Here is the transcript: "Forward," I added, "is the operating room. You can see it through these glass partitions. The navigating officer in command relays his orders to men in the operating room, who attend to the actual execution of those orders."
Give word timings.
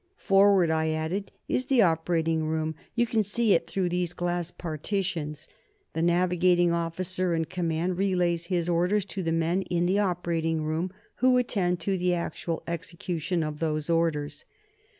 "Forward," 0.17 0.71
I 0.71 0.89
added, 0.89 1.31
"is 1.47 1.67
the 1.67 1.83
operating 1.83 2.43
room. 2.43 2.73
You 2.95 3.05
can 3.05 3.21
see 3.21 3.53
it 3.53 3.67
through 3.67 3.89
these 3.89 4.13
glass 4.13 4.49
partitions. 4.49 5.47
The 5.93 6.01
navigating 6.01 6.71
officer 6.71 7.35
in 7.35 7.45
command 7.45 7.99
relays 7.99 8.47
his 8.47 8.67
orders 8.67 9.05
to 9.05 9.31
men 9.31 9.61
in 9.61 9.85
the 9.85 9.99
operating 9.99 10.63
room, 10.63 10.89
who 11.17 11.37
attend 11.37 11.81
to 11.81 11.99
the 11.99 12.15
actual 12.15 12.63
execution 12.67 13.43
of 13.43 13.59
those 13.59 13.91
orders." 13.91 14.45